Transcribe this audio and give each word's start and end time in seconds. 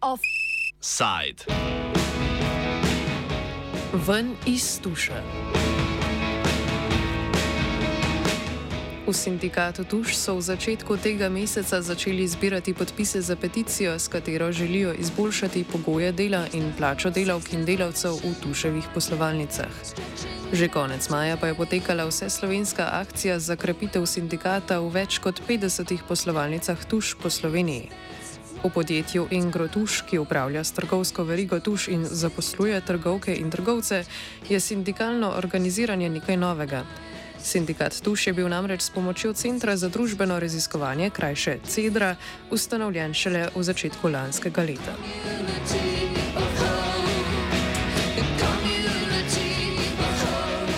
Offside. 0.00 1.44
Ven 3.92 4.36
iz 4.46 4.80
tuše. 4.80 5.22
V 9.06 9.14
sindikatu 9.14 9.84
Tuš 9.84 10.18
so 10.18 10.34
v 10.34 10.42
začetku 10.42 10.98
tega 10.98 11.30
meseca 11.30 11.78
začeli 11.78 12.26
zbirati 12.26 12.74
podpise 12.74 13.22
za 13.22 13.36
peticijo, 13.36 13.98
s 13.98 14.08
katero 14.08 14.52
želijo 14.52 14.92
izboljšati 14.98 15.64
pogoje 15.64 16.12
dela 16.12 16.46
in 16.52 16.72
plačo 16.78 17.10
delavk 17.10 17.52
in 17.52 17.64
delavcev 17.64 18.18
v 18.18 18.34
tuševih 18.42 18.84
poslovalnicah. 18.94 19.70
Že 20.52 20.70
konec 20.70 21.02
maja 21.10 21.34
pa 21.34 21.50
je 21.50 21.58
potekala 21.58 22.06
vse 22.06 22.30
slovenska 22.30 22.86
akcija 23.02 23.38
za 23.42 23.58
krepitev 23.58 24.06
sindikata 24.06 24.78
v 24.78 24.94
več 24.94 25.18
kot 25.18 25.42
50 25.42 26.06
poslovalnicah 26.06 26.78
Tuš 26.86 27.18
po 27.18 27.26
Sloveniji. 27.26 27.90
V 28.62 28.70
podjetju 28.70 29.26
Ingro 29.34 29.66
Tuš, 29.66 30.06
ki 30.06 30.22
upravlja 30.22 30.62
s 30.62 30.70
trgovsko 30.70 31.26
verigo 31.26 31.58
Tuš 31.58 31.88
in 31.90 32.06
zaposluje 32.06 32.78
trgovke 32.80 33.34
in 33.34 33.50
trgovce, 33.50 34.06
je 34.46 34.60
sindikalno 34.60 35.34
organiziranje 35.34 36.08
nekaj 36.08 36.38
novega. 36.38 36.86
Sindikat 37.42 37.98
Tuš 37.98 38.30
je 38.30 38.32
bil 38.32 38.46
namreč 38.46 38.86
s 38.86 38.90
pomočjo 38.94 39.34
Centra 39.34 39.76
za 39.76 39.90
družbeno 39.90 40.38
raziskovanje, 40.38 41.10
krajše 41.10 41.58
CEDRA, 41.66 42.14
ustanovljen 42.54 43.14
šele 43.14 43.48
v 43.50 43.62
začetku 43.62 44.08
lanskega 44.08 44.62
leta. 44.62 44.94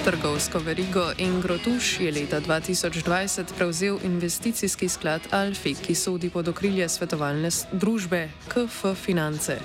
Trgovsko 0.08 0.58
verigo 0.58 1.12
Ingro 1.18 1.58
Tuš 1.58 2.00
je 2.00 2.12
leta 2.12 2.40
2020 2.40 3.44
prevzel 3.56 3.98
investicijski 4.04 4.88
sklad 4.88 5.20
Alfi, 5.30 5.74
ki 5.74 5.94
sodi 5.94 6.30
pod 6.30 6.48
okrilje 6.48 6.88
svetovalne 6.88 7.50
družbe 7.72 8.30
KF 8.48 8.86
Finance. 9.04 9.58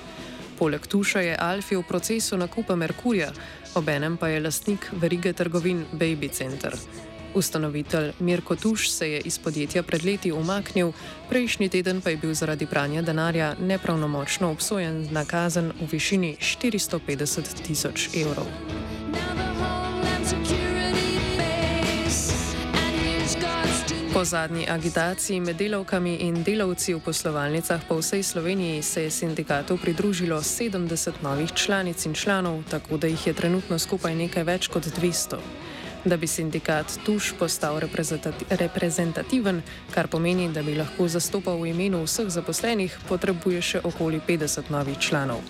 Poleg 0.58 0.86
Tuša 0.86 1.20
je 1.20 1.36
Alfi 1.40 1.76
v 1.76 1.82
procesu 1.88 2.36
nakupa 2.36 2.76
Merkurja, 2.76 3.32
obenem 3.74 4.16
pa 4.16 4.28
je 4.28 4.40
lastnik 4.40 4.90
verige 4.92 5.32
trgovin 5.32 5.84
Baby 5.92 6.28
Center. 6.28 6.76
Ustanovitelj 7.34 8.12
Mirko 8.20 8.56
Tuš 8.56 8.90
se 8.90 9.10
je 9.10 9.20
iz 9.20 9.38
podjetja 9.38 9.82
pred 9.82 10.04
leti 10.04 10.32
umaknil, 10.32 10.92
prejšnji 11.28 11.68
teden 11.68 12.00
pa 12.00 12.10
je 12.10 12.16
bil 12.16 12.34
zaradi 12.34 12.66
pranja 12.66 13.02
denarja 13.02 13.54
nepravnomočno 13.60 14.50
obsojen 14.50 15.08
na 15.10 15.24
kazen 15.24 15.72
v 15.80 15.88
višini 15.92 16.36
450 16.40 17.64
tisoč 17.66 18.08
evrov. 18.12 18.83
Po 24.14 24.24
zadnji 24.24 24.66
agitaciji 24.68 25.40
med 25.40 25.56
delavkami 25.56 26.14
in 26.14 26.42
delavci 26.46 26.94
v 26.94 27.00
poslovalnicah 27.02 27.80
po 27.88 27.98
vsej 27.98 28.22
Sloveniji 28.22 28.82
se 28.82 29.02
je 29.02 29.10
sindikatu 29.10 29.76
pridružilo 29.76 30.38
70 30.38 31.10
novih 31.22 31.52
članic 31.52 32.06
in 32.06 32.14
članov, 32.14 32.62
tako 32.70 32.96
da 32.96 33.06
jih 33.06 33.26
je 33.26 33.32
trenutno 33.32 33.78
skupaj 33.78 34.14
nekaj 34.14 34.44
več 34.44 34.68
kot 34.68 34.86
200. 34.86 35.38
Da 36.04 36.16
bi 36.16 36.26
sindikat 36.26 36.86
tuš 37.04 37.32
postal 37.38 37.80
reprezentativen, 38.50 39.62
kar 39.90 40.06
pomeni, 40.08 40.48
da 40.48 40.62
bi 40.62 40.78
lahko 40.78 41.08
zastopal 41.08 41.58
v 41.58 41.74
imenu 41.74 42.04
vseh 42.04 42.30
zaposlenih, 42.30 42.98
potrebuje 43.08 43.62
še 43.62 43.80
okoli 43.82 44.20
50 44.28 44.70
novih 44.70 44.98
članov. 44.98 45.42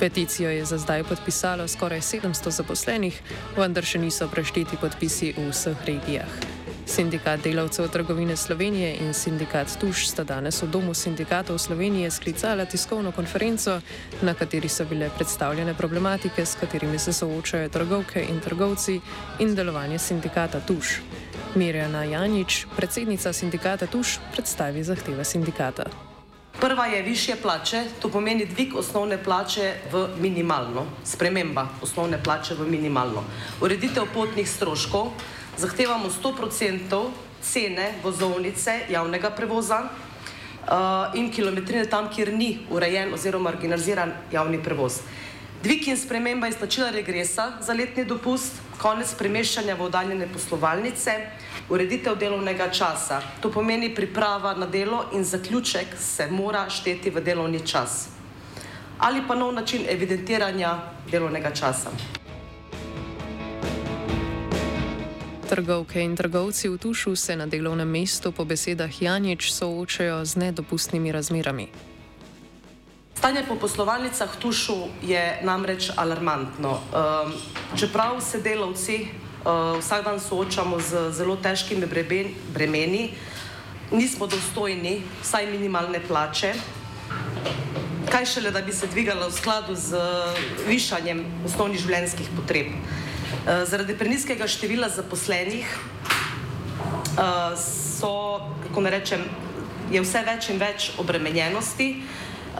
Peticijo 0.00 0.48
je 0.50 0.64
za 0.64 0.78
zdaj 0.78 1.04
podpisalo 1.04 1.68
skoraj 1.68 2.00
700 2.00 2.50
zaposlenih, 2.50 3.20
vendar 3.56 3.84
še 3.84 3.98
niso 3.98 4.28
prešteti 4.32 4.80
podpisi 4.80 5.34
v 5.36 5.50
vseh 5.52 5.76
regijah. 5.84 6.57
Sindikat 6.88 7.40
delavcev 7.44 7.88
trgovine 7.88 8.36
Slovenije 8.36 8.96
in 8.96 9.14
sindikat 9.14 9.76
Tuš 9.80 10.06
sta 10.08 10.24
danes 10.24 10.62
v 10.62 10.66
Domu 10.72 10.94
sindikatov 10.94 11.58
Slovenije 11.58 12.10
sklicala 12.10 12.64
tiskovno 12.64 13.12
konferenco, 13.12 13.80
na 14.22 14.34
kateri 14.34 14.68
so 14.68 14.84
bile 14.88 15.10
predstavljene 15.16 15.74
problematike, 15.74 16.46
s 16.46 16.56
katerimi 16.60 16.98
se 16.98 17.12
soočajo 17.12 17.68
trgovke 17.68 18.24
in 18.30 18.40
trgovci 18.40 19.00
in 19.38 19.54
delovanje 19.54 19.98
sindikata 19.98 20.60
Tuš. 20.60 21.00
Mirjana 21.54 22.04
Janič, 22.04 22.66
predsednica 22.76 23.32
sindikata 23.32 23.86
Tuš, 23.86 24.18
predstavi 24.32 24.84
zahteve 24.84 25.24
sindikata. 25.24 25.84
Prva 26.60 26.86
je 26.86 27.02
više 27.02 27.36
plače, 27.42 27.84
to 28.02 28.08
pomeni 28.08 28.46
dvig 28.46 28.74
osnovne 28.76 29.24
plače 29.24 29.74
v 29.92 30.08
minimalno, 30.20 30.86
sprememba 31.04 31.68
osnovne 31.82 32.18
plače 32.24 32.54
v 32.54 32.66
minimalno. 32.70 33.24
Ureditev 33.60 34.08
potnih 34.14 34.50
stroškov, 34.50 35.12
zahtevamo 35.58 36.08
100% 36.22 37.10
cene 37.42 37.94
vozovnice 38.02 38.80
javnega 38.90 39.30
prevoza 39.30 39.82
uh, 39.82 41.14
in 41.14 41.30
kilometrine 41.32 41.86
tam, 41.86 42.10
kjer 42.14 42.32
ni 42.32 42.58
urejen 42.70 43.14
oziroma 43.14 43.50
organiziran 43.50 44.12
javni 44.32 44.62
prevoz. 44.62 45.00
Dvig 45.62 45.88
in 45.88 45.96
sprememba 45.96 46.48
izplačila 46.48 46.90
regresa 46.90 47.52
za 47.60 47.72
letni 47.72 48.04
dopust, 48.04 48.60
konec 48.78 49.14
premeščanja 49.18 49.74
v 49.74 49.82
oddaljene 49.88 50.28
poslovalnice, 50.32 51.14
ureditev 51.68 52.14
delovnega 52.18 52.70
časa. 52.70 53.18
To 53.42 53.50
pomeni 53.50 53.90
priprava 53.94 54.54
na 54.54 54.66
delo 54.66 55.04
in 55.12 55.24
zaključek 55.24 55.98
se 55.98 56.28
mora 56.30 56.68
šteti 56.70 57.10
v 57.10 57.20
delovni 57.20 57.66
čas. 57.66 58.06
Ali 58.98 59.22
pa 59.28 59.34
nov 59.34 59.52
način 59.54 59.82
evidentiranja 59.88 60.78
delovnega 61.10 61.50
časa. 61.50 62.17
Trgovke 65.48 66.04
in 66.04 66.12
trgovci 66.12 66.68
v 66.68 66.76
Tušu 66.76 67.16
se 67.16 67.32
na 67.36 67.48
delovnem 67.48 67.88
mestu 67.88 68.36
po 68.36 68.44
besedah 68.44 68.92
Janič 68.92 69.48
soočajo 69.48 70.20
z 70.20 70.36
nedopustnimi 70.36 71.08
razmerami. 71.08 71.72
Stanje 73.16 73.48
po 73.48 73.56
poslovalnicah 73.56 74.28
v 74.28 74.36
Tušu 74.44 75.00
je 75.00 75.40
namreč 75.40 75.88
alarmantno. 75.96 76.76
Um, 76.76 77.32
čeprav 77.80 78.20
se 78.20 78.44
delavci 78.44 79.08
uh, 79.08 79.80
vsak 79.80 80.04
dan 80.04 80.20
soočamo 80.20 80.84
z 80.84 81.16
zelo 81.16 81.40
težkimi 81.40 81.88
bremeni, 82.52 83.16
nismo 83.88 84.28
dostojni 84.28 85.00
vsaj 85.24 85.48
minimalne 85.48 86.04
plače. 86.04 86.52
Kaj 88.12 88.24
šele, 88.36 88.52
da 88.52 88.60
bi 88.60 88.72
se 88.72 88.86
dvigalo 88.86 89.28
v 89.28 89.32
skladu 89.32 89.72
z 89.72 89.96
višanjem 90.68 91.24
osnovnih 91.48 91.80
življenjskih 91.80 92.28
potreb. 92.36 92.68
Eh, 92.68 93.07
zaradi 93.66 93.96
preniskega 93.98 94.46
števila 94.48 94.88
zaposlenih 94.88 95.66
uh, 97.18 97.58
so, 98.00 98.40
kako 98.62 98.80
ne 98.80 98.90
rečem, 98.90 99.24
je 99.90 100.00
vse 100.04 100.22
več 100.26 100.50
in 100.52 100.60
več 100.60 100.90
obremenjenosti 101.00 101.88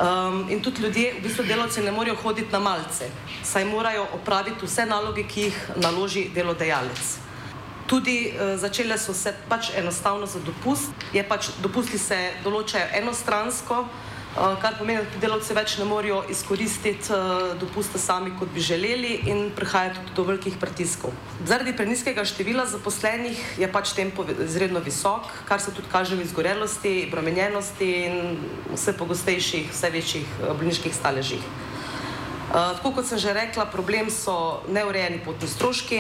um, 0.01 0.45
in 0.51 0.63
tudi 0.65 0.83
ljudje, 0.83 1.15
v 1.19 1.23
bistvu 1.23 1.45
delavci, 1.45 1.85
ne 1.85 1.93
morejo 1.93 2.17
hoditi 2.23 2.53
na 2.53 2.59
malce, 2.59 3.11
saj 3.45 3.65
morajo 3.69 4.07
opraviti 4.17 4.67
vse 4.67 4.87
naloge, 4.87 5.27
ki 5.29 5.49
jih 5.49 5.65
naloži 5.77 6.29
delodajalec. 6.35 7.17
Tudi 7.89 8.19
uh, 8.33 8.57
začele 8.61 8.99
so 8.99 9.15
se 9.15 9.35
pač 9.49 9.73
enostavno 9.77 10.27
za 10.27 10.41
dopust, 10.45 10.93
je 11.13 11.25
pač 11.25 11.53
dopusti 11.63 11.99
se 11.99 12.19
določajo 12.45 12.93
enostransko. 13.03 13.85
Eh, 13.85 14.18
kar 14.61 14.77
pomeni, 14.79 15.03
da 15.03 15.21
delavci 15.23 15.55
več 15.57 15.77
ne 15.81 15.85
morejo 15.89 16.21
izkoristiti 16.31 17.13
eh, 17.15 17.55
dopusta 17.61 17.99
sami, 17.99 18.31
kot 18.39 18.53
bi 18.55 18.63
želeli, 18.63 19.15
in 19.31 19.49
prihaja 19.57 19.95
tudi 19.97 20.15
do 20.17 20.25
velikih 20.29 20.59
pritiskov. 20.61 21.15
Zaradi 21.47 21.75
preniskega 21.77 22.25
števila 22.29 22.67
zaposlenih 22.71 23.41
je 23.59 23.71
pač 23.73 23.95
tempo 23.97 24.27
izredno 24.45 24.83
visok, 24.85 25.27
kar 25.49 25.63
se 25.63 25.75
tudi 25.75 25.91
kaže 25.93 26.19
v 26.19 26.27
izgorelosti, 26.27 26.95
bromenjenosti 27.11 27.91
in 28.07 28.39
vse 28.75 28.95
pogostejših, 28.99 29.73
vse 29.73 29.91
večjih 29.97 30.27
eh, 30.39 30.55
bolniških 30.55 30.95
staležih. 30.95 31.43
Tako 32.49 32.95
kot 32.97 33.05
sem 33.05 33.19
že 33.21 33.35
rekla, 33.37 33.67
problem 33.69 34.07
so 34.09 34.63
neurejeni 34.73 35.19
potni 35.21 35.45
stroški, 35.45 35.99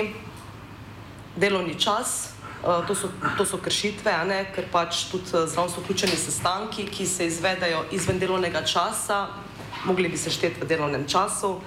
delovni 1.36 1.74
čas. 1.76 2.37
Eh, 2.64 2.86
to 2.86 2.94
so, 2.94 3.08
to 3.36 3.44
so 3.46 3.58
kršitve, 3.58 4.10
ne, 4.26 4.42
ker 4.50 4.66
pač 4.72 5.06
tudi 5.12 5.30
eh, 5.30 5.46
zraven 5.46 5.70
so 5.70 5.82
vključeni 5.84 6.16
sestanki, 6.18 6.88
ki 6.90 7.06
se 7.06 7.26
izvedajo 7.30 7.84
izven 7.94 8.18
delovnega 8.18 8.64
časa, 8.66 9.28
mogli 9.86 10.08
bi 10.08 10.18
se 10.18 10.30
šteti 10.30 10.60
v 10.60 10.66
delovnem 10.66 11.06
času. 11.06 11.60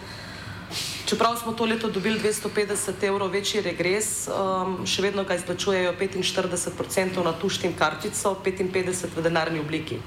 Čeprav 1.08 1.38
smo 1.40 1.54
to 1.56 1.66
leto 1.66 1.90
dobili 1.90 2.20
250 2.20 3.04
evrov 3.08 3.32
večji 3.32 3.62
regres, 3.62 4.28
um, 4.28 4.84
še 4.88 5.02
vedno 5.04 5.24
ga 5.28 5.36
izplačujejo 5.36 5.96
45% 6.00 7.24
na 7.24 7.34
tuštim 7.40 7.74
kartico, 7.76 8.36
55% 8.44 9.16
v 9.16 9.24
denarni 9.24 9.60
obliki. 9.60 10.00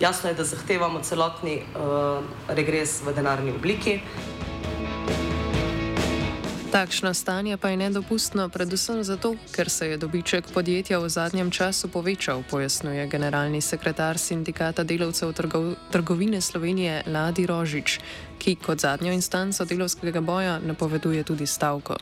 Jasno 0.00 0.30
je, 0.30 0.34
da 0.34 0.44
zahtevamo 0.44 1.02
celotni 1.02 1.62
uh, 1.62 2.22
regres 2.54 3.00
v 3.06 3.14
denarni 3.14 3.54
obliki. 3.54 4.00
Takšno 6.74 7.14
stanje 7.14 7.54
pa 7.54 7.70
je 7.70 7.86
nedopustno, 7.86 8.48
predvsem 8.50 9.04
zato, 9.06 9.38
ker 9.54 9.70
se 9.70 9.94
je 9.94 9.96
dobiček 9.96 10.50
podjetja 10.50 10.98
v 10.98 11.06
zadnjem 11.06 11.50
času 11.50 11.86
povečal, 11.86 12.42
pojasnjuje 12.50 13.06
generalni 13.06 13.60
sekretar 13.62 14.18
sindikata 14.18 14.82
delavcev 14.82 15.30
trgov, 15.38 15.78
trgovine 15.94 16.40
Slovenije 16.42 17.06
Ladi 17.06 17.46
Rožič, 17.46 18.00
ki 18.42 18.56
kot 18.58 18.82
zadnjo 18.82 19.14
instanco 19.14 19.62
delovskega 19.64 20.18
boja 20.20 20.58
napoveduje 20.58 21.22
tudi 21.22 21.46
stavko. 21.46 21.94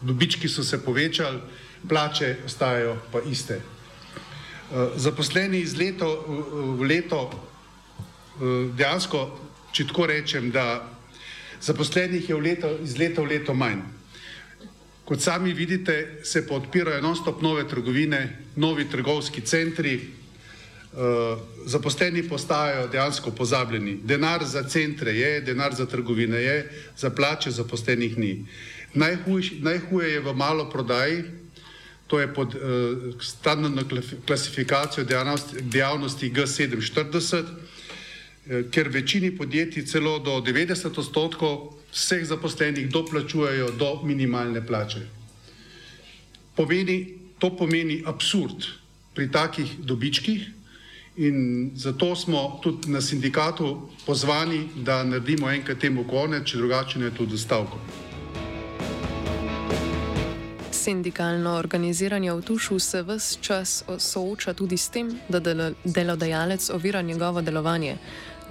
dobički 0.00 0.48
so 0.48 0.64
se 0.64 0.80
povečali, 0.84 1.40
plače 1.88 2.36
ostajajo 2.46 2.96
pa 3.12 3.20
iste. 3.20 3.60
Zaposleni 4.96 5.60
iz 5.60 5.76
leta 5.76 6.08
v 6.80 6.80
leto, 6.88 7.28
dejansko, 8.72 9.38
če 9.72 9.86
tako 9.86 10.06
rečem, 10.06 10.50
da 10.50 10.80
zaposlenih 11.62 12.28
je 12.28 12.36
leto, 12.36 12.70
iz 12.82 12.96
leta 12.98 13.22
v 13.22 13.26
leto 13.36 13.54
manj. 13.54 13.82
Kot 15.04 15.20
sami 15.20 15.52
vidite, 15.52 16.20
se 16.24 16.46
pa 16.46 16.54
odpirajo 16.54 17.02
non-stop 17.02 17.42
nove 17.42 17.66
trgovine, 17.68 18.38
novi 18.56 18.88
trgovski 18.90 19.40
centri, 19.40 19.96
uh, 19.98 21.38
zaposleni 21.66 22.22
postajajo 22.28 22.88
dejansko 22.88 23.30
pozabljeni. 23.30 23.98
Denar 24.04 24.44
za 24.44 24.62
centre 24.62 25.12
je, 25.12 25.40
denar 25.40 25.74
za 25.74 25.86
trgovine 25.86 26.42
je, 26.42 26.70
za 26.96 27.10
plače 27.10 27.50
zaposlenih 27.50 28.18
ni. 28.18 28.46
Najhuj, 28.94 29.50
najhuje 29.60 30.12
je 30.12 30.20
v 30.20 30.34
malo 30.34 30.70
prodaji, 30.70 31.24
to 32.06 32.20
je 32.20 32.34
pod 32.34 32.54
uh, 32.54 32.62
standardno 33.20 33.82
klasifikacijo 34.26 35.04
dejavnosti, 35.04 35.62
dejavnosti 35.62 36.30
G47, 36.30 37.42
uh, 37.42 37.61
ker 38.70 38.88
večini 38.88 39.36
podjetij 39.36 39.86
celo 39.86 40.18
do 40.18 40.40
90 40.40 40.98
odstotkov 40.98 41.74
vseh 41.92 42.24
zaposlenih 42.26 42.90
doplačujejo 42.90 43.70
do 43.78 44.00
minimalne 44.04 44.66
plače. 44.66 45.06
Pomeni, 46.56 47.18
to 47.38 47.56
pomeni 47.56 48.02
absurd 48.06 48.66
pri 49.14 49.30
takih 49.30 49.78
dobičkih 49.78 50.48
in 51.16 51.70
zato 51.74 52.16
smo 52.16 52.60
tudi 52.62 52.90
na 52.90 53.00
sindikatu 53.00 53.88
pozvani, 54.06 54.68
da 54.76 55.04
naredimo 55.04 55.50
enkrat 55.50 55.78
temu 55.78 56.04
konec, 56.08 56.46
če 56.48 56.56
drugače 56.56 56.98
ne 56.98 57.10
tudi 57.10 57.38
stavko. 57.38 57.78
Sindikalno 60.72 61.52
organiziranje 61.58 62.32
v 62.32 62.42
Tušu 62.42 62.78
se 62.78 63.02
vse 63.02 63.38
čas 63.40 63.84
sooča 63.98 64.54
tudi 64.54 64.76
s 64.76 64.88
tem, 64.88 65.12
da 65.28 65.38
delodajalec 65.84 66.70
ovira 66.70 67.02
njegovo 67.02 67.42
delovanje. 67.42 67.96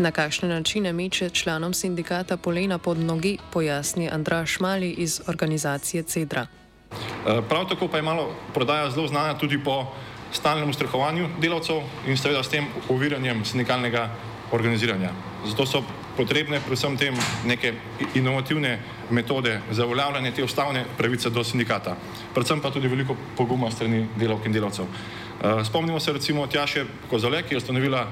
Na 0.01 0.11
kakšne 0.11 0.49
načine 0.49 0.93
meče 0.93 1.29
članom 1.29 1.73
sindikata 1.73 2.37
polena 2.37 2.77
pod 2.77 2.97
nogi, 2.97 3.37
pojasni 3.53 4.09
Andraš 4.09 4.59
Mali 4.59 4.89
iz 4.89 5.21
organizacije 5.27 6.03
Cedra. 6.03 6.47
Eh, 6.91 7.41
prav 7.49 7.67
tako 7.69 7.87
pa 7.87 7.97
je 7.97 8.03
malo 8.03 8.33
prodaja 8.53 8.89
zelo 8.91 9.07
znana 9.07 9.37
tudi 9.37 9.63
po 9.63 9.85
stalnem 10.31 10.69
ustrahovanju 10.69 11.27
delavcev 11.41 11.83
in 12.07 12.17
seveda 12.17 12.43
s 12.43 12.49
tem 12.49 12.65
oviranjem 12.89 13.45
sindikalnega 13.45 14.09
organiziranja. 14.51 15.11
Zato 15.45 15.65
so 15.65 15.83
potrebne 16.17 16.59
predvsem 16.65 16.97
tem 16.97 17.13
neke 17.45 17.73
inovativne 18.15 18.79
metode 19.09 19.59
za 19.71 19.85
uveljavljanje 19.85 20.31
te 20.31 20.43
ustavne 20.43 20.85
pravice 20.97 21.29
do 21.29 21.43
sindikata. 21.43 21.95
Predvsem 22.33 22.61
pa 22.61 22.71
tudi 22.71 22.87
veliko 22.87 23.15
poguma 23.37 23.71
strani 23.71 24.07
delavk 24.17 24.45
in 24.45 24.53
delavcev. 24.53 24.85
Eh, 24.85 25.65
spomnimo 25.65 25.99
se 25.99 26.13
recimo 26.13 26.47
Tjaše 26.47 26.85
Kozole, 27.09 27.43
ki 27.43 27.53
je 27.53 27.57
ustanovila 27.57 28.07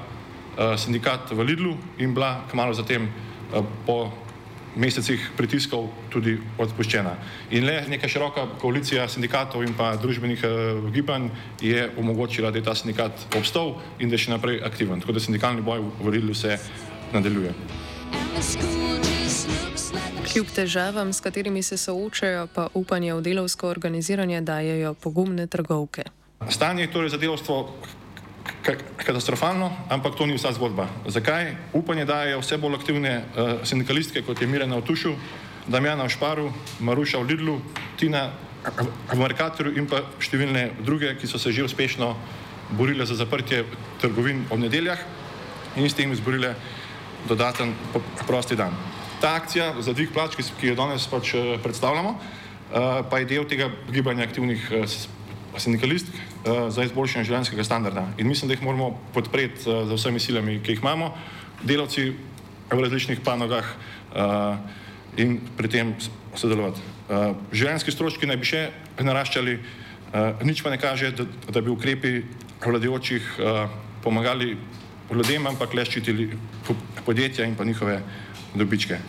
sindikat 0.76 1.30
v 1.32 1.44
Lidlu 1.44 1.76
in 1.98 2.14
bila 2.14 2.44
kmalo 2.50 2.74
zatem 2.74 3.08
eh, 3.08 3.62
po 3.86 4.12
mesecih 4.76 5.18
pritiskov 5.36 5.88
tudi 6.10 6.36
odpuščena. 6.58 7.14
In 7.56 7.66
le 7.66 7.80
neka 7.90 8.08
široka 8.08 8.46
koalicija 8.60 9.08
sindikatov 9.10 9.64
in 9.66 9.74
pa 9.74 9.96
družbenih 9.98 10.44
uh, 10.46 10.90
gibanj 10.94 11.30
je 11.60 11.88
omogočila, 11.98 12.50
da 12.50 12.58
je 12.58 12.64
ta 12.64 12.74
sindikat 12.74 13.26
obstal 13.36 13.74
in 13.98 14.08
da 14.08 14.14
je 14.14 14.26
še 14.26 14.34
naprej 14.36 14.60
aktiven. 14.62 15.02
Tako 15.02 15.16
da 15.18 15.24
sindikalni 15.24 15.66
boj 15.66 15.82
v 15.98 16.14
Lidlu 16.14 16.34
se 16.34 16.58
nadaljuje. 17.12 17.54
Kljub 20.30 20.52
težavam, 20.54 21.10
s 21.12 21.20
katerimi 21.20 21.62
se 21.66 21.76
soočajo, 21.76 22.46
pa 22.54 22.68
upanje 22.74 23.14
v 23.14 23.24
delovsko 23.26 23.66
organiziranje 23.66 24.40
dajejo 24.46 24.94
pogumne 24.94 25.46
trgovke. 25.50 26.06
Stanje 26.48 26.86
je 26.86 26.92
torej 26.92 27.10
za 27.10 27.18
delovstvo 27.18 27.74
katastrofalno, 28.96 29.72
ampak 29.88 30.14
to 30.14 30.26
ni 30.26 30.36
vsa 30.36 30.52
zgodba. 30.52 30.88
Zakaj? 31.06 31.56
Upanje 31.72 32.04
dajo 32.04 32.40
vse 32.40 32.58
bolj 32.60 32.76
aktivne 32.80 33.12
uh, 33.20 33.64
sindikalistke, 33.64 34.22
kot 34.22 34.40
je 34.40 34.46
Mirena 34.46 34.76
v 34.80 34.84
Tušu, 34.84 35.14
Damjana 35.68 36.04
v 36.04 36.12
Šparu, 36.12 36.52
Maruša 36.80 37.18
v 37.20 37.28
Lidlu, 37.30 37.60
Tina 37.96 38.30
v 39.12 39.16
Merkatorju 39.16 39.76
in 39.80 39.88
pa 39.88 40.04
številne 40.20 40.82
druge, 40.84 41.14
ki 41.16 41.26
so 41.26 41.40
se 41.40 41.52
že 41.52 41.64
uspešno 41.64 42.12
borile 42.76 43.06
za 43.06 43.16
zaprtje 43.16 43.64
trgovin 44.00 44.44
ob 44.50 44.60
nedeljah 44.60 45.00
in 45.76 45.88
s 45.88 45.96
tem 45.96 46.12
izborile 46.12 46.54
dodaten 47.28 47.74
prosti 48.26 48.56
dan. 48.56 48.76
Ta 49.20 49.34
akcija 49.36 49.80
za 49.80 49.92
dvig 49.92 50.12
plač, 50.12 50.36
ki 50.36 50.72
jo 50.72 50.76
danes 50.76 51.06
pač 51.08 51.34
eh, 51.34 51.56
predstavljamo, 51.62 52.10
uh, 52.16 53.04
pa 53.10 53.20
je 53.20 53.28
del 53.28 53.44
tega 53.44 53.68
gibanja 53.92 54.24
aktivnih 54.24 54.88
sindikalistk 55.58 56.12
uh, 56.14 56.68
za 56.70 56.84
izboljšanje 56.86 57.26
življenjskega 57.28 57.64
standarda. 57.64 58.06
In 58.18 58.28
mislim, 58.28 58.48
da 58.48 58.56
jih 58.56 58.64
moramo 58.64 58.92
podpreti 59.14 59.66
uh, 59.66 59.84
z 59.88 59.98
vsemi 59.98 60.20
silami, 60.22 60.58
ki 60.62 60.76
jih 60.76 60.84
imamo, 60.84 61.12
delavci 61.62 62.10
v 62.70 62.78
različnih 62.78 63.20
panogah 63.26 63.66
uh, 63.66 64.56
in 65.18 65.40
pri 65.56 65.68
tem 65.68 65.94
sodelovati. 66.38 66.80
Življenjski 67.50 67.90
stroški 67.90 68.28
naj 68.30 68.36
bi 68.38 68.46
še 68.46 68.58
naraščali, 69.02 69.56
nič 70.46 70.60
pa 70.62 70.70
ne 70.70 70.76
kaže, 70.78 71.08
da, 71.18 71.24
da 71.50 71.58
bi 71.58 71.72
ukrepi 71.74 72.12
vladajočih 72.62 73.26
pomagali 74.04 74.52
ljudem, 75.10 75.48
ampak 75.50 75.74
le 75.74 75.84
ščitili 75.84 76.28
podjetja 77.02 77.48
in 77.50 77.56
pa 77.58 77.66
njihove 77.66 77.98
dobičke. 78.54 79.00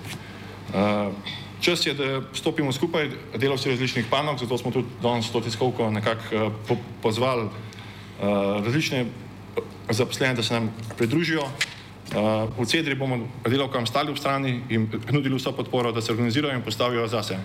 Čas 1.62 1.86
je, 1.86 1.94
da 1.94 2.22
stopimo 2.34 2.72
skupaj, 2.72 3.10
delavci 3.38 3.70
različnih 3.70 4.06
panog, 4.10 4.40
zato 4.40 4.58
smo 4.58 4.72
tudi 4.72 4.88
danes 5.02 5.32
to 5.32 5.42
tiskovko 5.42 5.92
nekako 5.92 6.36
uh, 6.36 6.54
po, 6.68 6.78
pozvali 7.02 7.44
uh, 7.44 8.66
različne 8.66 9.06
zaposlene, 9.90 10.34
da 10.34 10.44
se 10.44 10.54
nam 10.54 10.74
pridružijo. 10.98 11.44
V 12.58 12.66
Cedri 12.66 12.96
bomo 12.96 13.28
delavkam 13.48 13.86
stali 13.88 14.12
v 14.12 14.18
strani 14.20 14.62
in 14.70 14.90
nudili 15.12 15.36
vso 15.36 15.52
podporo, 15.56 15.92
da 15.92 16.02
se 16.02 16.12
organizirajo 16.12 16.56
in 16.56 16.62
postavijo 16.62 17.08
zase. 17.08 17.38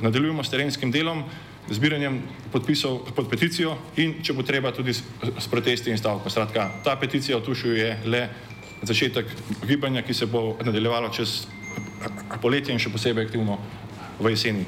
Nadaljujemo 0.00 0.44
s 0.44 0.50
terenskim 0.50 0.90
delom, 0.90 1.22
zbiranjem 1.70 2.22
podpisov 2.52 2.98
pod 3.16 3.30
peticijo 3.30 3.78
in, 3.96 4.18
če 4.22 4.32
bo 4.32 4.42
treba, 4.42 4.72
tudi 4.72 4.92
s, 4.92 5.02
s 5.38 5.48
protesti 5.48 5.90
in 5.90 5.98
stavko. 5.98 6.30
Skratka, 6.30 6.68
ta 6.84 6.96
peticija 7.00 7.38
v 7.38 7.46
Tušu 7.46 7.72
je 7.72 7.96
le 8.04 8.28
začetek 8.82 9.26
gibanja, 9.64 10.02
ki 10.02 10.14
se 10.14 10.26
bo 10.26 10.58
nadaljevalo 10.64 11.08
čez 11.16 11.46
poletje 12.42 12.72
in 12.72 12.80
še 12.80 12.90
posebej 12.90 13.26
aktivno 13.26 13.58
v 14.20 14.32
jeseni. 14.32 14.64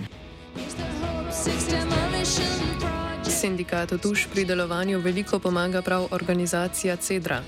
Sindikatu 3.26 3.98
Tuš 3.98 4.28
pri 4.30 4.44
delovanju 4.44 5.00
veliko 5.02 5.38
pomaga 5.38 5.82
prav 5.82 6.06
organizacija 6.10 6.96
Cedra. 6.96 7.42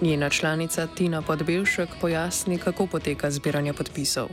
Njena 0.00 0.28
članica 0.28 0.86
Tina 0.86 1.22
Podbevšek 1.22 1.88
pojasni, 2.00 2.58
kako 2.58 2.86
poteka 2.86 3.30
zbiranje 3.30 3.72
podpisov. 3.72 4.28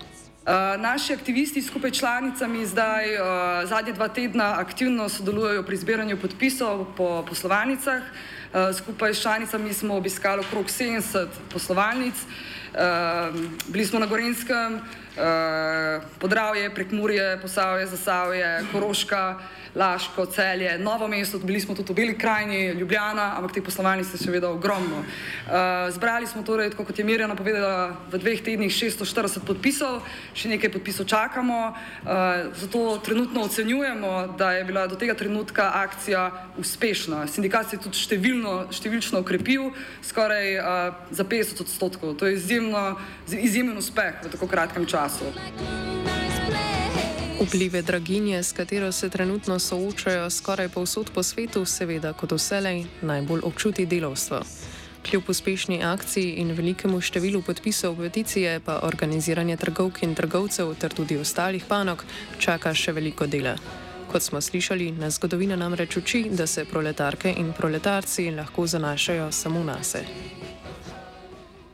Uh, 0.45 0.81
naši 0.81 1.13
aktivisti 1.13 1.61
skupaj 1.61 1.89
s 1.89 1.99
članicami 1.99 2.65
zdaj 2.65 3.15
uh, 3.15 3.21
zadnje 3.69 3.93
dva 3.93 4.07
tedna 4.07 4.59
aktivno 4.59 5.09
sodelujejo 5.09 5.63
pri 5.63 5.77
zbiranju 5.77 6.17
podpisov 6.21 6.85
po 6.97 7.25
poslovalnicah. 7.29 8.01
Uh, 8.01 8.75
skupaj 8.77 9.13
s 9.13 9.21
članicami 9.21 9.73
smo 9.73 9.95
obiskali 9.95 10.45
okrog 10.45 10.65
70 10.65 11.27
poslovalnic. 11.49 12.13
Uh, 12.75 13.35
bili 13.67 13.85
smo 13.85 13.99
na 13.99 14.05
Gorenskem, 14.05 14.73
uh, 14.75 16.03
Podravje, 16.19 16.73
Prekmurje, 16.75 17.39
Posavje, 17.41 17.87
Zasavje, 17.87 18.65
Koroška, 18.71 19.39
Laško, 19.75 20.25
Celje, 20.25 20.77
Novo 20.79 21.07
mesto, 21.07 21.39
bili 21.39 21.59
smo 21.59 21.75
tudi 21.75 21.93
v 21.93 21.95
Beli 21.95 22.17
krajini, 22.17 22.67
Ljubljana, 22.79 23.33
ampak 23.37 23.53
te 23.53 23.61
poslovanje 23.61 24.03
se 24.03 24.17
seveda 24.17 24.49
ogromno. 24.49 24.97
Uh, 24.97 25.53
zbrali 25.91 26.27
smo 26.27 26.43
torej, 26.43 26.71
kot 26.71 26.99
je 26.99 27.05
Mirjana 27.05 27.35
povedala, 27.35 27.95
v 28.11 28.19
dveh 28.19 28.43
tednih 28.43 28.71
640 28.71 29.43
podpisov, 29.47 30.01
še 30.33 30.51
nekaj 30.51 30.71
podpisov 30.71 31.07
čakamo, 31.07 31.59
uh, 31.71 32.51
zato 32.55 32.97
trenutno 33.03 33.43
ocenjujemo, 33.47 34.35
da 34.37 34.51
je 34.51 34.63
bila 34.63 34.87
do 34.87 34.95
tega 34.95 35.15
trenutka 35.15 35.71
akcija 35.75 36.31
uspešna. 36.57 37.27
Sindikat 37.27 37.69
se 37.69 37.75
je 37.75 37.83
tudi 37.87 37.99
številno, 37.99 38.67
številčno 38.71 39.23
ukrepil, 39.23 39.71
skoraj 40.03 40.55
za 41.11 41.23
50 41.23 41.61
odstotkov. 41.61 42.15
To 42.19 42.27
je 42.27 42.39
izjemno, 42.39 42.64
izjemen 43.31 43.77
uspeh 43.77 44.23
v 44.23 44.31
tako 44.31 44.47
kratkem 44.47 44.85
času. 44.85 45.25
Vplive 47.41 47.81
draginje, 47.81 48.43
s 48.43 48.53
katero 48.53 48.91
se 48.91 49.09
trenutno 49.09 49.59
soočajo 49.59 50.29
skoraj 50.29 50.69
povsod 50.69 51.11
po 51.13 51.23
svetu, 51.23 51.65
seveda 51.65 52.13
kot 52.13 52.31
vselej 52.31 52.85
najbolj 53.01 53.41
občuti 53.43 53.85
delovstvo. 53.85 54.39
Kljub 55.09 55.23
uspešni 55.27 55.83
akciji 55.83 56.31
in 56.41 56.51
velikemu 56.51 57.01
številu 57.01 57.41
podpisov 57.45 57.99
peticije, 57.99 58.59
pa 58.65 58.79
organiziranje 58.83 59.57
trgovk 59.57 60.01
in 60.03 60.15
trgovcev 60.15 60.73
ter 60.79 60.93
tudi 60.93 61.17
ostalih 61.17 61.65
panog 61.67 62.05
čaka 62.39 62.73
še 62.73 62.95
veliko 62.95 63.27
dela. 63.27 63.57
Kot 64.11 64.23
smo 64.23 64.41
slišali, 64.41 64.91
na 64.91 65.09
zgodovina 65.09 65.55
namreč 65.55 65.97
uči, 65.97 66.23
da 66.31 66.47
se 66.47 66.65
proletarke 66.65 67.35
in 67.37 67.53
proletarci 67.53 68.31
lahko 68.31 68.67
zanašajo 68.67 69.31
samo 69.31 69.63
na 69.63 69.83
sebe. 69.83 70.07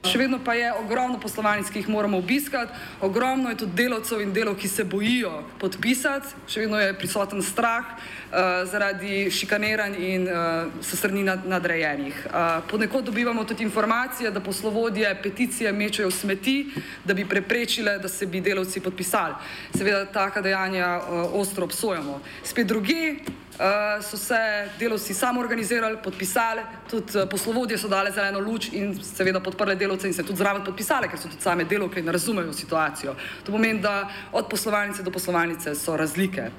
Še 0.01 0.17
vedno 0.17 0.39
pa 0.41 0.55
je 0.57 0.65
ogromno 0.73 1.19
poslovalnic, 1.21 1.67
ki 1.69 1.83
jih 1.83 1.89
moramo 1.93 2.17
obiskati, 2.17 2.73
ogromno 3.05 3.51
je 3.51 3.59
tudi 3.61 3.77
delavcev 3.83 4.23
in 4.23 4.31
delov, 4.33 4.55
ki 4.57 4.67
se 4.67 4.83
bojijo 4.83 5.43
podpisati, 5.61 6.31
še 6.49 6.63
vedno 6.63 6.79
je 6.81 6.95
prisoten 6.97 7.43
strah 7.45 7.91
uh, 7.93 8.63
zaradi 8.65 9.27
šikaniranj 9.29 9.99
in 10.01 10.25
uh, 10.25 10.71
so 10.81 10.97
strani 10.97 11.21
nad, 11.27 11.45
nadrejenih. 11.45 12.17
Uh, 12.25 12.65
ponekod 12.71 13.05
dobivamo 13.11 13.45
tudi 13.45 13.61
informacije, 13.63 14.31
da 14.33 14.41
poslovodje 14.41 15.11
peticije 15.21 15.69
mečejo 15.69 16.09
v 16.09 16.17
smeti, 16.17 16.57
da 17.05 17.13
bi 17.13 17.27
preprečile, 17.29 17.99
da 18.01 18.09
se 18.09 18.25
bi 18.25 18.41
delavci 18.41 18.81
podpisali. 18.81 19.37
Seveda 19.77 20.07
taka 20.09 20.41
dejanja 20.41 20.95
uh, 20.97 21.37
ostro 21.43 21.69
obsojamo. 21.69 22.23
Spet 22.41 22.67
drugi 22.67 23.19
uh, 23.59 24.03
so 24.03 24.17
se 24.17 24.69
delovci 24.79 25.13
samo 25.13 25.41
organizirali, 25.41 25.97
podpisali, 26.03 26.61
tudi 26.89 27.17
uh, 27.17 27.29
poslovodje 27.29 27.77
so 27.77 27.87
dale 27.87 28.11
zeleno 28.11 28.39
luč 28.39 28.69
in 28.71 28.95
seveda 29.03 29.39
podprle 29.39 29.75
delovce 29.75 30.07
in 30.07 30.13
se 30.13 30.23
tudi 30.23 30.37
zraven 30.37 30.63
podpisali, 30.63 31.09
ker 31.09 31.19
so 31.19 31.29
tudi 31.29 31.41
same 31.41 31.63
delovke 31.63 31.99
in 31.99 32.09
razumejo 32.09 32.53
situacijo. 32.53 33.15
To 33.43 33.51
pomeni, 33.51 33.79
da 33.79 34.09
od 34.31 34.49
poslovalnice 34.49 35.03
do 35.03 35.11
poslovalnice 35.11 35.75
so 35.75 35.97
razlike. 35.97 36.51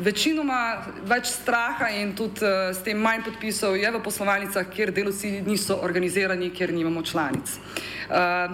Večinoma 0.00 0.86
več 1.04 1.26
straha 1.28 1.90
in 1.92 2.14
tudi 2.16 2.44
uh, 2.44 2.70
s 2.74 2.82
tem 2.84 2.98
manj 2.98 3.24
podpisov 3.24 3.76
je 3.76 3.90
v 3.90 4.02
poslovalnicah, 4.02 4.68
kjer 4.72 4.94
delovci 4.96 5.40
niso 5.46 5.76
organizirani, 5.82 6.50
ker 6.50 6.72
nimamo 6.72 7.02
članic. 7.02 7.58
Uh, 7.58 7.99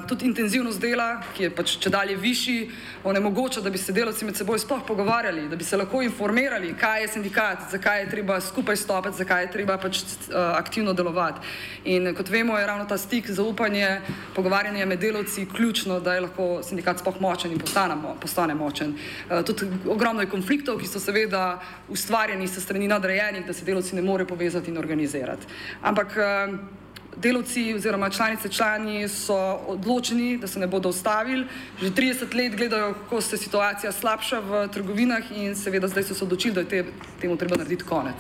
tudi 0.09 0.27
intenzivnost 0.27 0.81
dela, 0.81 1.23
ki 1.37 1.47
je 1.47 1.51
pač 1.55 1.77
če 1.81 1.91
dalje 1.91 2.17
višji, 2.21 2.71
onemogoča, 3.09 3.63
da 3.65 3.71
bi 3.71 3.79
se 3.79 3.93
delavci 3.93 4.27
med 4.29 4.37
seboj 4.37 4.59
sploh 4.61 4.83
pogovarjali, 4.87 5.47
da 5.49 5.57
bi 5.57 5.65
se 5.65 5.77
lahko 5.77 6.03
informirali, 6.05 6.75
kaj 6.77 7.03
je 7.03 7.09
sindikat, 7.15 7.71
zakaj 7.73 8.03
je 8.03 8.11
treba 8.11 8.41
skupaj 8.41 8.77
stopiti, 8.77 9.17
zakaj 9.23 9.45
je 9.45 9.51
treba 9.55 9.79
pač 9.81 10.03
uh, 10.03 10.37
aktivno 10.59 10.93
delovati. 10.93 11.41
In 11.85 12.13
kot 12.15 12.29
vemo, 12.29 12.59
je 12.59 12.67
ravno 12.67 12.85
ta 12.85 12.99
stik, 12.99 13.31
zaupanje, 13.31 14.01
pogovarjanje 14.37 14.87
med 14.87 15.01
delavci 15.01 15.47
ključno, 15.55 16.01
da 16.01 16.15
je 16.15 16.27
lahko 16.27 16.49
sindikat 16.63 17.01
sploh 17.01 17.21
močen 17.21 17.53
in 17.53 17.59
postanemo, 17.59 18.17
postane 18.21 18.55
močen. 18.55 18.97
Uh, 19.31 19.41
tudi 19.45 19.71
ogromno 19.89 20.25
je 20.25 20.33
konfliktov, 20.33 20.81
ki 20.83 20.91
so 20.91 21.01
seveda 21.01 21.61
ustvarjeni 21.89 22.49
s 22.49 22.61
strani 22.61 22.89
nadrejenih, 22.89 23.47
da 23.47 23.57
se 23.57 23.65
delavci 23.65 23.97
ne 23.97 24.03
morejo 24.03 24.35
povezati 24.35 24.71
in 24.71 24.79
organizirati. 24.79 25.47
Ampak 25.83 26.19
uh, 26.21 26.85
delavci 27.17 27.75
oziroma 27.75 28.11
članice 28.11 28.49
člani 28.49 29.09
so 29.09 29.37
odločeni, 29.67 30.39
da 30.39 30.47
se 30.47 30.59
ne 30.59 30.67
bodo 30.67 30.89
ustavili. 30.89 31.47
Že 31.81 31.91
30 31.91 32.35
let 32.35 32.57
gledajo, 32.57 32.95
kako 32.95 33.21
se 33.21 33.37
situacija 33.37 33.93
slabša 33.93 34.41
v 34.41 34.69
trgovinah 34.69 35.25
in 35.37 35.57
seveda 35.57 35.89
zdaj 35.89 36.03
so 36.03 36.15
se 36.15 36.25
odločili, 36.25 36.55
da 36.55 36.61
je 36.61 36.69
te, 36.69 36.85
temu 37.21 37.37
treba 37.37 37.57
narediti 37.57 37.85
konec. 37.85 38.17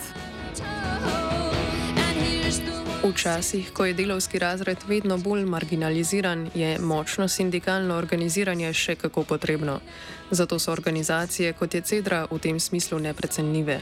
Včasih, 3.06 3.70
ko 3.72 3.84
je 3.84 3.94
delovski 3.94 4.38
razred 4.38 4.78
vedno 4.88 5.18
bolj 5.18 5.44
marginaliziran, 5.44 6.48
je 6.54 6.78
močno 6.78 7.28
sindikalno 7.28 7.94
organiziranje 7.94 8.72
še 8.72 8.94
kako 8.94 9.22
potrebno. 9.24 9.80
Zato 10.30 10.58
so 10.58 10.72
organizacije 10.72 11.52
kot 11.52 11.74
je 11.74 11.80
Cedra 11.80 12.26
v 12.30 12.38
tem 12.38 12.60
smislu 12.60 12.98
neprecenljive. 12.98 13.80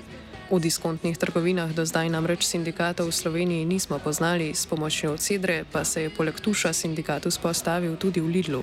V 0.50 0.60
diskontnih 0.60 1.16
trgovinah 1.16 1.72
do 1.72 1.88
zdaj 1.88 2.12
namreč 2.12 2.44
sindikatov 2.44 3.08
v 3.08 3.16
Sloveniji 3.16 3.64
nismo 3.64 3.96
poznali, 3.96 4.52
s 4.52 4.68
pomočjo 4.68 5.16
Cedre 5.16 5.64
pa 5.64 5.84
se 5.84 6.04
je 6.04 6.10
poleg 6.12 6.36
Tuša 6.36 6.72
sindikat 6.72 7.24
vzpostavil 7.24 7.96
tudi 7.96 8.20
v 8.20 8.28
Lidlu. 8.28 8.60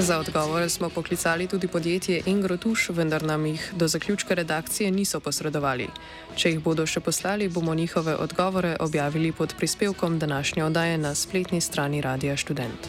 Za 0.00 0.18
odgovore 0.18 0.68
smo 0.68 0.88
poklicali 0.88 1.46
tudi 1.46 1.68
podjetje 1.68 2.22
Ingrotuš, 2.26 2.88
vendar 2.88 3.22
nam 3.22 3.46
jih 3.46 3.72
do 3.76 3.88
zaključka 3.88 4.34
redakcije 4.34 4.90
niso 4.90 5.20
posredovali. 5.20 5.88
Če 6.36 6.50
jih 6.50 6.60
bodo 6.60 6.86
še 6.86 7.00
poslali, 7.00 7.48
bomo 7.48 7.74
njihove 7.74 8.16
odgovore 8.16 8.76
objavili 8.80 9.32
pod 9.32 9.54
prispevkom 9.58 10.18
današnje 10.18 10.64
oddaje 10.64 10.98
na 10.98 11.14
spletni 11.14 11.60
strani 11.60 12.00
Radia 12.00 12.36
Student. 12.36 12.88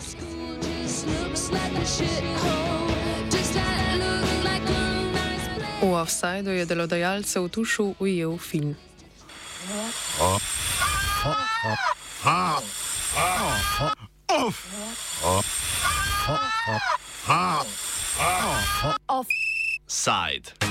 V 5.81 5.93
offsajdu 5.97 6.53
je 6.53 6.65
delodajalce 6.65 7.39
v 7.41 7.49
tušu 7.49 7.97
ujel 7.97 8.37
fin. 8.37 8.77
Offside. 19.09 20.61